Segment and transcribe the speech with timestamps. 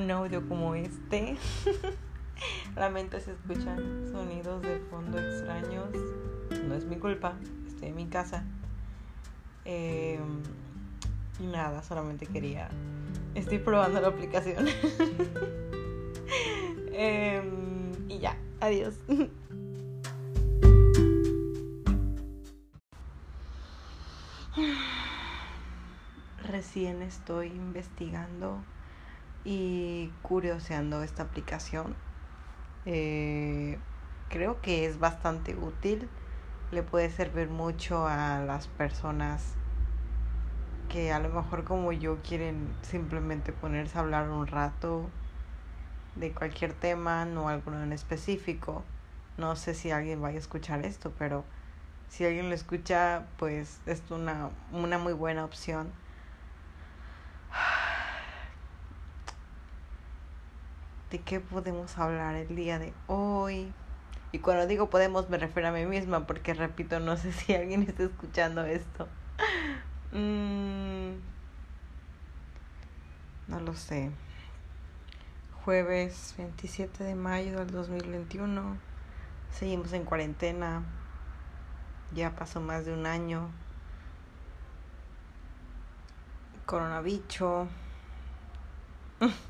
[0.00, 1.36] un audio como este.
[2.76, 5.90] Lamento si escuchan sonidos de fondo extraños.
[6.66, 7.36] No es mi culpa,
[7.66, 8.42] estoy en mi casa.
[9.66, 10.42] Em,
[11.38, 12.70] y nada, solamente quería.
[13.34, 14.66] Estoy probando la aplicación.
[16.92, 18.96] Em, y ya, adiós.
[26.44, 28.58] Recién estoy investigando
[29.44, 31.94] y curioseando esta aplicación.
[32.86, 33.78] Eh,
[34.28, 36.08] creo que es bastante útil.
[36.72, 39.54] Le puede servir mucho a las personas
[40.88, 45.06] que a lo mejor como yo quieren simplemente ponerse a hablar un rato
[46.16, 48.82] de cualquier tema, no alguno en específico.
[49.38, 51.44] No sé si alguien vaya a escuchar esto, pero
[52.08, 55.88] si alguien lo escucha, pues es una, una muy buena opción.
[61.10, 63.72] ¿De qué podemos hablar el día de hoy?
[64.30, 67.82] Y cuando digo podemos me refiero a mí misma porque repito, no sé si alguien
[67.82, 69.08] está escuchando esto.
[70.12, 71.14] Mm,
[73.48, 74.12] no lo sé.
[75.64, 78.76] Jueves 27 de mayo del 2021.
[79.50, 80.84] Seguimos en cuarentena.
[82.14, 83.50] Ya pasó más de un año.
[86.66, 87.68] Coronavirus.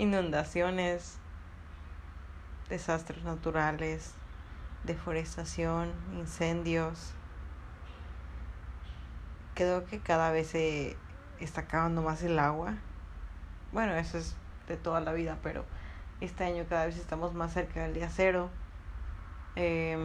[0.00, 1.18] Inundaciones.
[2.70, 4.14] Desastres naturales.
[4.84, 5.92] Deforestación.
[6.16, 7.12] Incendios.
[9.54, 10.96] Creo que cada vez se
[11.38, 12.76] está acabando más el agua.
[13.72, 14.36] Bueno, eso es
[14.68, 15.66] de toda la vida, pero
[16.22, 18.48] este año cada vez estamos más cerca del día cero.
[19.54, 19.98] Eh,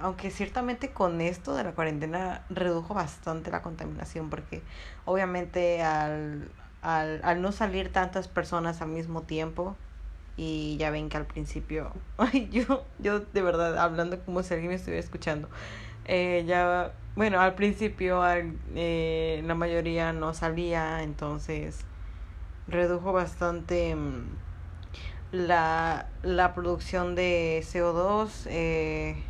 [0.00, 4.64] aunque ciertamente con esto de la cuarentena redujo bastante la contaminación porque
[5.04, 6.50] obviamente al,
[6.82, 9.76] al, al no salir tantas personas al mismo tiempo
[10.36, 11.92] y ya ven que al principio,
[12.50, 15.48] yo, yo de verdad hablando como si alguien me estuviera escuchando,
[16.04, 21.84] eh, ya, bueno, al principio al, eh, la mayoría no salía, entonces
[22.68, 24.22] redujo bastante mm,
[25.32, 28.46] la, la producción de CO2.
[28.50, 29.22] Eh,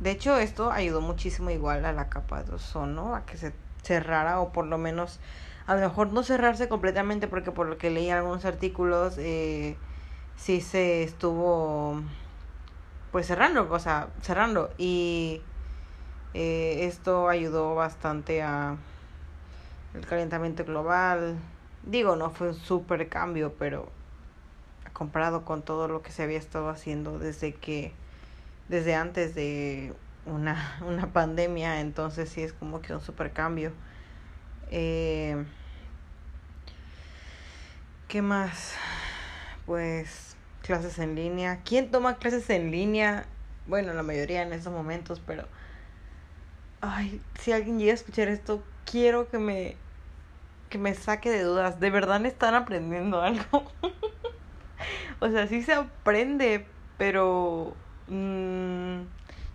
[0.00, 3.52] de hecho, esto ayudó muchísimo igual a la capa de ozono, a que se
[3.82, 5.20] cerrara o por lo menos,
[5.66, 9.76] a lo mejor no cerrarse completamente porque por lo que leí algunos artículos, eh,
[10.36, 12.02] sí se estuvo
[13.10, 15.42] pues cerrando, o sea, cerrando y
[16.34, 18.76] eh, esto ayudó bastante a
[19.94, 21.36] el calentamiento global.
[21.84, 23.90] Digo, no fue un super cambio, pero
[24.92, 27.92] comparado con todo lo que se había estado haciendo desde que
[28.68, 29.92] desde antes de
[30.26, 33.72] una, una pandemia, entonces sí es como que un super cambio.
[34.70, 35.44] Eh,
[38.08, 38.74] ¿Qué más?
[39.66, 41.60] Pues clases en línea.
[41.64, 43.26] ¿Quién toma clases en línea?
[43.66, 45.46] Bueno, la mayoría en estos momentos, pero...
[46.80, 49.76] Ay, si alguien llega a escuchar esto, quiero que me
[50.68, 51.80] que me saque de dudas.
[51.80, 53.70] ¿De verdad están aprendiendo algo?
[55.20, 56.66] o sea, sí se aprende,
[56.96, 57.76] pero
[58.08, 59.04] Mm,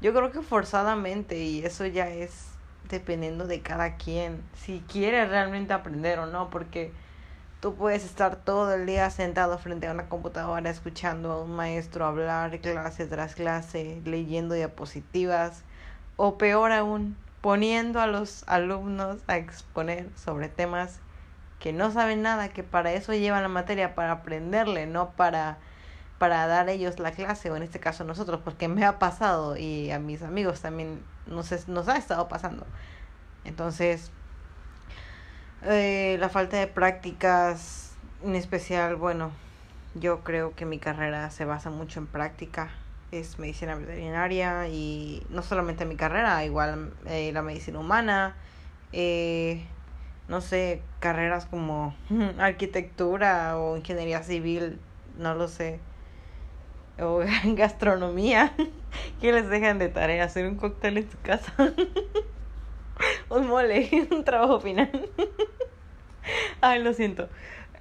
[0.00, 2.54] yo creo que forzadamente y eso ya es
[2.88, 6.92] dependiendo de cada quien, si quiere realmente aprender o no, porque
[7.60, 12.04] tú puedes estar todo el día sentado frente a una computadora escuchando a un maestro
[12.04, 15.62] hablar clase tras clase, leyendo diapositivas
[16.16, 21.00] o peor aún, poniendo a los alumnos a exponer sobre temas
[21.58, 25.56] que no saben nada, que para eso llevan la materia, para aprenderle, no para
[26.24, 29.90] para dar ellos la clase, o en este caso nosotros, porque me ha pasado y
[29.90, 32.64] a mis amigos también nos, nos ha estado pasando.
[33.44, 34.10] Entonces,
[35.64, 37.92] eh, la falta de prácticas,
[38.22, 39.32] en especial, bueno,
[39.94, 42.70] yo creo que mi carrera se basa mucho en práctica,
[43.12, 48.34] es medicina veterinaria y no solamente mi carrera, igual eh, la medicina humana,
[48.92, 49.62] eh,
[50.28, 51.94] no sé, carreras como
[52.38, 54.80] arquitectura o ingeniería civil,
[55.18, 55.80] no lo sé
[57.00, 57.20] o
[57.54, 58.54] gastronomía,
[59.20, 61.52] que les dejan de tarea hacer un cóctel en su casa,
[63.30, 64.90] un mole, un trabajo final.
[66.60, 67.28] Ay, lo siento.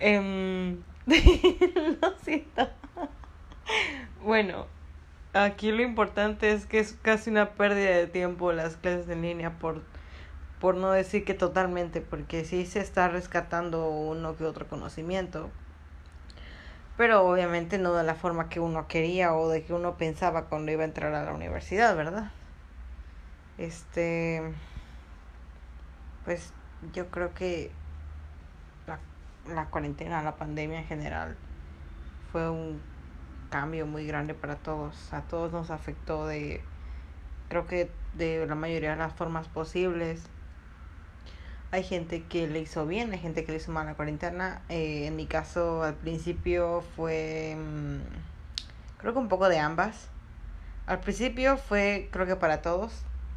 [0.00, 0.76] Eh,
[1.06, 2.68] lo siento.
[4.24, 4.66] Bueno,
[5.32, 9.58] aquí lo importante es que es casi una pérdida de tiempo las clases en línea
[9.58, 9.82] por
[10.62, 15.50] por no decir que totalmente, porque sí se está rescatando uno que otro conocimiento,
[17.02, 20.70] pero obviamente no de la forma que uno quería o de que uno pensaba cuando
[20.70, 22.30] iba a entrar a la universidad, ¿verdad?
[23.58, 24.40] Este,
[26.24, 26.52] pues
[26.94, 27.72] yo creo que
[29.52, 31.34] la cuarentena, la pandemia en general,
[32.30, 32.80] fue un
[33.50, 35.12] cambio muy grande para todos.
[35.12, 36.60] A todos nos afectó de,
[37.48, 40.22] creo que de la mayoría de las formas posibles.
[41.72, 44.60] Hay gente que le hizo bien, hay gente que le hizo mal la cuarentena.
[44.68, 50.08] Eh, en mi caso, al principio fue, mm, creo que un poco de ambas.
[50.86, 52.92] Al principio fue, creo que para todos,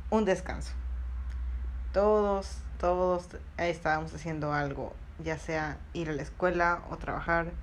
[0.10, 0.74] un descanso.
[1.94, 4.94] Todos, todos estábamos haciendo algo,
[5.24, 7.54] ya sea ir a la escuela o trabajar,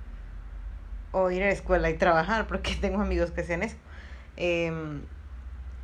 [1.11, 3.77] o ir a la escuela y trabajar, porque tengo amigos que hacen eso.
[4.37, 5.03] Em,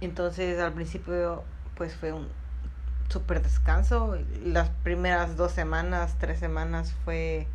[0.01, 1.43] entonces al principio
[1.75, 2.27] pues fue un
[3.09, 4.17] súper descanso.
[4.43, 7.47] Las primeras dos semanas, tres semanas fue,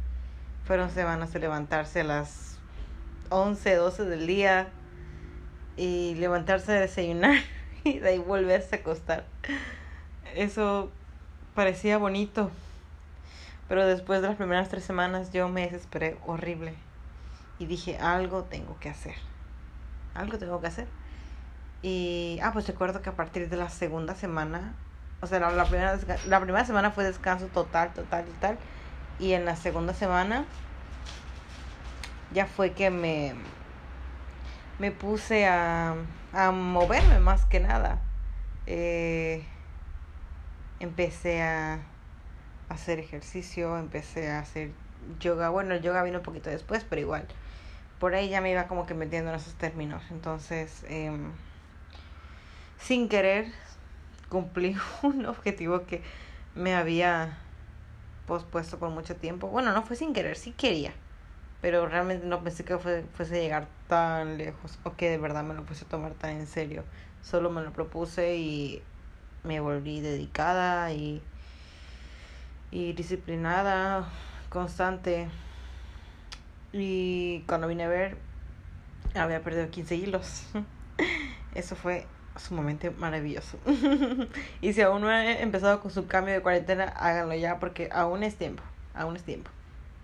[0.67, 2.59] fueron semanas de levantarse a las
[3.31, 4.69] 11, 12 del día
[5.77, 7.39] y levantarse a desayunar
[7.85, 9.25] y de ahí volverse a acostar.
[10.35, 10.91] Eso
[11.55, 12.51] parecía bonito.
[13.69, 16.75] Pero después de las primeras tres semanas yo me desesperé horrible.
[17.59, 19.15] Y dije, algo tengo que hacer.
[20.15, 20.87] Algo tengo que hacer.
[21.83, 24.75] Y, ah, pues recuerdo que a partir de la segunda semana,
[25.21, 28.59] o sea, la, primera, la primera semana fue descanso total, total, total.
[29.19, 30.45] Y en la segunda semana
[32.33, 33.35] ya fue que me,
[34.79, 35.95] me puse a,
[36.33, 38.01] a moverme más que nada.
[38.67, 39.45] Eh,
[40.81, 41.81] empecé a
[42.69, 44.71] hacer ejercicio, empecé a hacer
[45.21, 45.49] yoga.
[45.51, 47.27] Bueno, el yoga vino un poquito después, pero igual.
[47.99, 50.03] Por ahí ya me iba como que metiendo en esos términos.
[50.11, 51.33] Entonces, em,
[52.79, 53.53] sin querer,
[54.35, 56.03] cumplí un objetivo que
[56.57, 57.39] me había
[58.27, 59.47] pospuesto por mucho tiempo.
[59.47, 60.93] Bueno, no fue sin querer, sí quería.
[61.61, 65.55] Pero realmente no pensé que fuese a llegar tan lejos o que de verdad me
[65.55, 66.83] lo puse a tomar tan en serio.
[67.23, 68.83] Solo me lo propuse y
[69.45, 71.23] me volví dedicada y,
[72.73, 74.09] y disciplinada,
[74.49, 75.29] constante.
[76.73, 78.19] Y cuando vine a ver,
[79.15, 80.49] había perdido 15 hilos.
[81.55, 83.59] Eso fue sumamente maravilloso.
[84.61, 88.23] y si aún no han empezado con su cambio de cuarentena, háganlo ya porque aún
[88.23, 88.63] es tiempo,
[88.95, 89.51] aún es tiempo.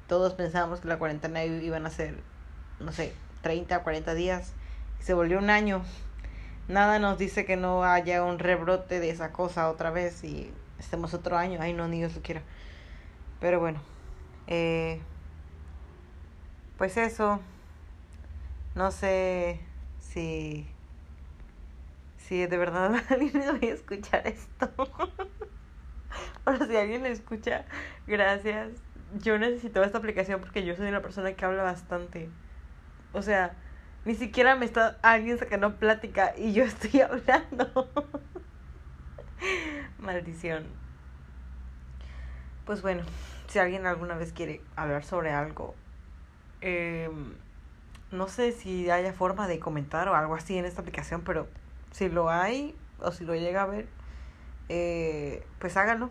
[0.06, 2.16] Todos pensábamos que la cuarentena iban a ser,
[2.80, 3.12] no sé,
[3.42, 4.52] 30, 40 días.
[5.00, 5.82] Y se volvió un año.
[6.68, 11.14] Nada nos dice que no haya un rebrote de esa cosa otra vez y estemos
[11.14, 11.58] otro año.
[11.60, 12.42] Ay, no, ni Dios lo quiera.
[13.40, 13.80] Pero bueno,
[14.46, 15.00] eh,
[16.76, 17.40] pues eso.
[18.74, 19.60] No sé
[19.98, 20.66] si
[22.30, 24.70] si de verdad alguien a escuchar esto.
[26.46, 27.64] o si alguien le escucha,
[28.06, 28.70] gracias.
[29.18, 32.30] Yo necesito esta aplicación porque yo soy una persona que habla bastante.
[33.12, 33.56] O sea,
[34.04, 37.90] ni siquiera me está alguien sacando plática y yo estoy hablando.
[39.98, 40.66] Maldición.
[42.64, 43.02] Pues bueno,
[43.48, 45.74] si alguien alguna vez quiere hablar sobre algo,
[46.60, 47.10] eh,
[48.12, 51.48] no sé si haya forma de comentar o algo así en esta aplicación, pero
[51.90, 53.86] si lo hay o si lo llega a ver,
[54.68, 56.10] eh, pues háganlo,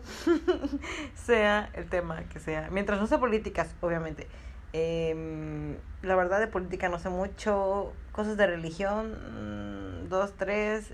[1.14, 2.68] sea el tema que sea.
[2.70, 4.26] Mientras no sea políticas, obviamente.
[4.72, 10.92] Eh, la verdad de política no sé mucho, cosas de religión, mm, dos, tres,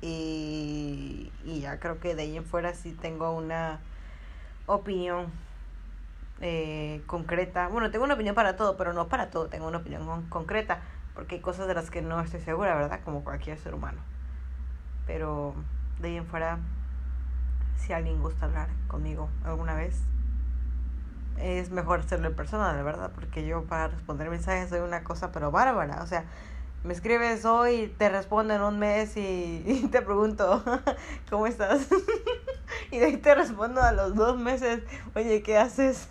[0.00, 3.80] y, y ya creo que de ahí en fuera sí tengo una
[4.66, 5.32] opinión
[6.40, 7.68] eh, concreta.
[7.68, 10.80] Bueno, tengo una opinión para todo, pero no para todo, tengo una opinión concreta,
[11.14, 13.00] porque hay cosas de las que no estoy segura, ¿verdad?
[13.04, 14.00] Como cualquier ser humano.
[15.06, 15.54] Pero
[16.00, 16.58] de ahí en fuera,
[17.76, 20.02] si alguien gusta hablar conmigo alguna vez,
[21.38, 25.32] es mejor hacerlo en persona, de verdad, porque yo para responder mensajes soy una cosa
[25.32, 26.02] pero bárbara.
[26.02, 26.24] O sea,
[26.82, 30.62] me escribes hoy, te respondo en un mes y, te pregunto,
[31.30, 31.86] ¿cómo estás?
[32.90, 34.82] y de ahí te respondo a los dos meses,
[35.14, 36.08] oye, ¿qué haces?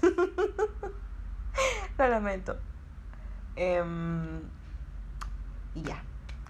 [1.97, 2.57] Lo lamento.
[3.55, 4.41] Em,
[5.73, 6.03] y ya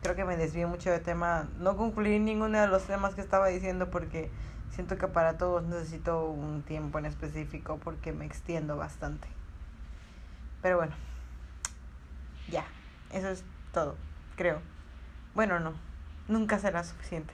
[0.06, 1.48] creo que me desvié mucho de tema.
[1.58, 4.30] No concluí ninguno de los temas que estaba diciendo porque
[4.70, 9.28] siento que para todos necesito un tiempo en específico porque me extiendo bastante.
[10.62, 10.94] Pero bueno,
[12.52, 12.66] ya,
[13.14, 13.44] eso es
[13.74, 13.96] todo,
[14.36, 14.62] creo.
[15.34, 15.74] Bueno, no,
[16.28, 17.34] nunca será suficiente.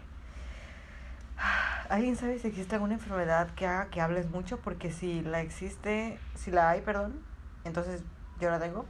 [1.90, 4.62] ¿Alguien sabe si existe alguna enfermedad que haga que hables mucho?
[4.62, 7.20] Porque si la existe, si la hay, perdón,
[7.66, 8.02] entonces
[8.40, 8.86] yo la tengo.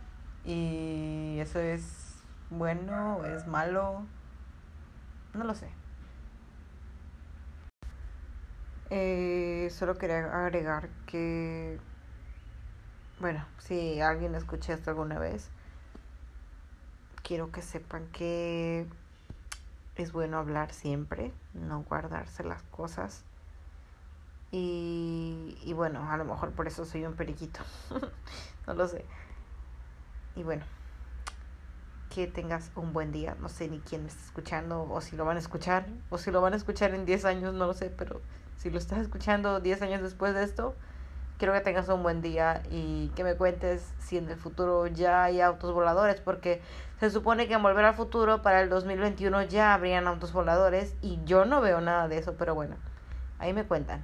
[0.45, 2.00] Y eso es
[2.51, 4.05] bueno es malo.
[5.33, 5.69] No lo sé.
[8.89, 11.79] Eh, solo quería agregar que,
[13.21, 15.49] bueno, si alguien escucha esto alguna vez,
[17.23, 18.85] quiero que sepan que
[19.95, 23.23] es bueno hablar siempre, no guardarse las cosas.
[24.51, 27.61] Y, y bueno, a lo mejor por eso soy un periquito.
[28.67, 29.05] no lo sé.
[30.35, 30.65] Y bueno,
[32.13, 33.35] que tengas un buen día.
[33.39, 36.29] No sé ni quién me está escuchando o si lo van a escuchar o si
[36.29, 38.21] lo van a escuchar en 10 años, no lo sé, pero
[38.57, 40.75] si lo estás escuchando 10 años después de esto,
[41.37, 45.23] quiero que tengas un buen día y que me cuentes si en el futuro ya
[45.23, 46.61] hay autos voladores, porque
[46.99, 51.19] se supone que en Volver al Futuro para el 2021 ya habrían autos voladores y
[51.25, 52.75] yo no veo nada de eso, pero bueno,
[53.39, 54.03] ahí me cuentan.